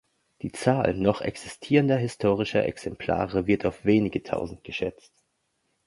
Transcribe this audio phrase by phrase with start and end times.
[0.41, 5.13] Die Zahl noch existierender historischer Exemplare wird auf wenige Tausend geschätzt.